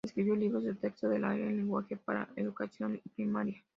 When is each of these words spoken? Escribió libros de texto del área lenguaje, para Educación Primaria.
Escribió 0.03 0.35
libros 0.35 0.63
de 0.63 0.73
texto 0.73 1.07
del 1.09 1.23
área 1.23 1.45
lenguaje, 1.45 1.95
para 1.95 2.27
Educación 2.35 2.99
Primaria. 3.15 3.63